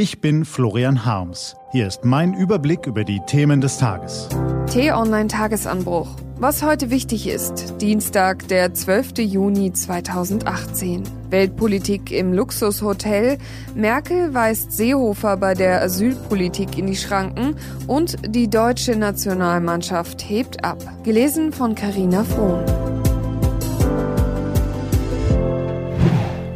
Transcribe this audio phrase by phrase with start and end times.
[0.00, 1.56] Ich bin Florian Harms.
[1.72, 4.28] Hier ist mein Überblick über die Themen des Tages.
[4.70, 6.06] T-Online Tagesanbruch.
[6.36, 7.80] Was heute wichtig ist.
[7.80, 9.18] Dienstag, der 12.
[9.18, 11.02] Juni 2018.
[11.30, 13.38] Weltpolitik im Luxushotel.
[13.74, 17.56] Merkel weist Seehofer bei der Asylpolitik in die Schranken
[17.88, 20.78] und die deutsche Nationalmannschaft hebt ab.
[21.02, 22.64] Gelesen von Carina Frohn.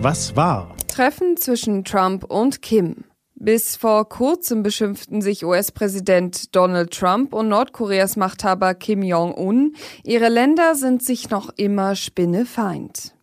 [0.00, 0.76] Was war?
[0.86, 3.02] Treffen zwischen Trump und Kim.
[3.44, 9.74] Bis vor kurzem beschimpften sich US-Präsident Donald Trump und Nordkoreas Machthaber Kim Jong-un.
[10.04, 13.16] Ihre Länder sind sich noch immer spinnefeind.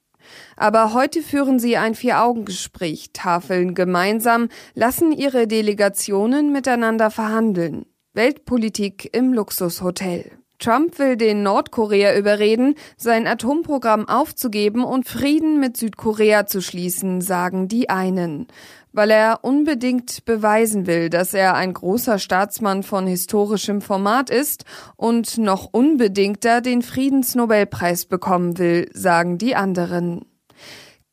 [0.58, 7.86] Aber heute führen sie ein Vier-Augen-Gespräch, tafeln gemeinsam, lassen ihre Delegationen miteinander verhandeln.
[8.14, 10.39] Weltpolitik im Luxushotel.
[10.60, 17.68] Trump will den Nordkorea überreden, sein Atomprogramm aufzugeben und Frieden mit Südkorea zu schließen, sagen
[17.68, 18.48] die einen
[18.92, 24.66] weil er unbedingt beweisen will, dass er ein großer Staatsmann von historischem Format ist
[24.96, 30.26] und noch unbedingter den Friedensnobelpreis bekommen will, sagen die anderen.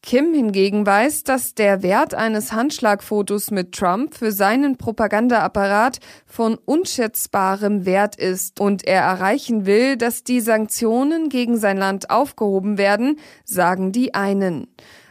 [0.06, 7.86] Kim hingegen weiß, dass der Wert eines Handschlagfotos mit Trump für seinen Propagandaapparat von unschätzbarem
[7.86, 13.90] Wert ist und er erreichen will, dass die Sanktionen gegen sein Land aufgehoben werden, sagen
[13.90, 14.68] die einen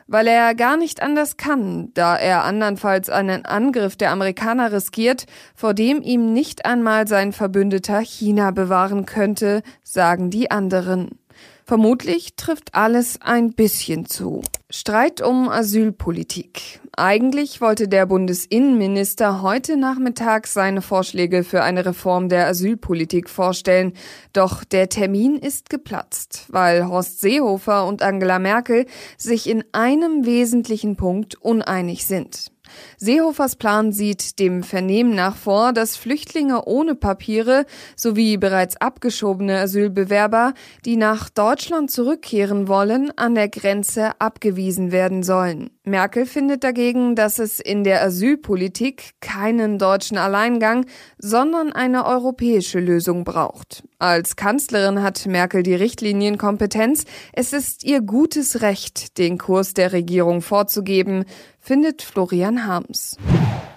[0.07, 5.73] weil er gar nicht anders kann, da er andernfalls einen Angriff der Amerikaner riskiert, vor
[5.73, 11.17] dem ihm nicht einmal sein Verbündeter China bewahren könnte, sagen die anderen.
[11.67, 14.44] Vermutlich trifft alles ein bisschen zu.
[14.69, 16.80] Streit um Asylpolitik.
[16.95, 23.94] Eigentlich wollte der Bundesinnenminister heute Nachmittag seine Vorschläge für eine Reform der Asylpolitik vorstellen.
[24.31, 28.85] Doch der Termin ist geplatzt, weil Horst Seehofer und Angela Merkel
[29.17, 32.52] sich in einem wesentlichen Punkt uneinig sind.
[32.97, 40.53] Seehofers Plan sieht dem Vernehmen nach vor, dass Flüchtlinge ohne Papiere sowie bereits abgeschobene Asylbewerber,
[40.85, 45.75] die nach Deutschland zurückkehren wollen, an der Grenze abgewiesen werden sollen.
[45.85, 50.85] Merkel findet dagegen, dass es in der Asylpolitik keinen deutschen Alleingang,
[51.18, 53.84] sondern eine europäische Lösung braucht.
[54.00, 57.06] Als Kanzlerin hat Merkel die Richtlinienkompetenz.
[57.34, 61.25] Es ist ihr gutes Recht, den Kurs der Regierung vorzugeben,
[61.59, 63.17] findet Florian Harms.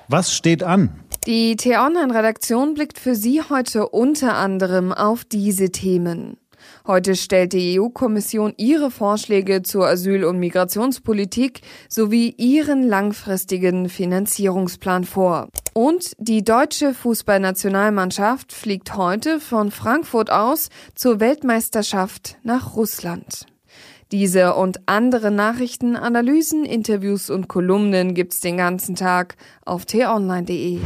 [0.08, 0.90] Was steht an?
[1.26, 6.38] Die T-Online-Redaktion blickt für Sie heute unter anderem auf diese Themen.
[6.86, 15.48] Heute stellt die EU-Kommission ihre Vorschläge zur Asyl- und Migrationspolitik sowie ihren langfristigen Finanzierungsplan vor.
[15.74, 23.46] Und die deutsche Fußballnationalmannschaft fliegt heute von Frankfurt aus zur Weltmeisterschaft nach Russland.
[24.10, 29.36] Diese und andere Nachrichten, Analysen, Interviews und Kolumnen gibt's den ganzen Tag
[29.66, 30.78] auf t-online.de.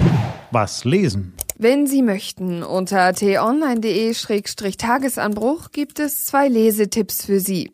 [0.50, 1.32] Was lesen?
[1.62, 7.70] Wenn Sie möchten, unter t-online.de-tagesanbruch gibt es zwei Lesetipps für Sie.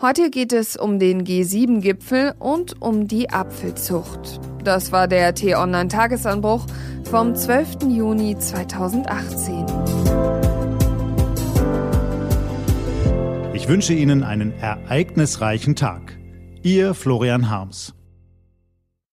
[0.00, 4.38] Heute geht es um den G7-Gipfel und um die Apfelzucht.
[4.62, 6.66] Das war der T-Online-Tagesanbruch
[7.10, 7.78] vom 12.
[7.88, 9.66] Juni 2018.
[13.54, 16.16] Ich wünsche Ihnen einen ereignisreichen Tag.
[16.62, 17.92] Ihr Florian Harms.